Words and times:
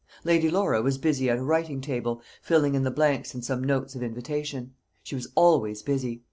Lady 0.23 0.49
Laura 0.49 0.81
was 0.81 0.97
busy 0.97 1.29
at 1.29 1.37
a 1.37 1.43
writing 1.43 1.79
table, 1.79 2.23
filling 2.41 2.73
in 2.73 2.81
the 2.81 2.89
blanks 2.89 3.35
in 3.35 3.43
some 3.43 3.63
notes 3.63 3.93
of 3.93 4.01
invitation. 4.01 4.73
She 5.03 5.13
was 5.13 5.27
always 5.35 5.83
busy. 5.83 6.19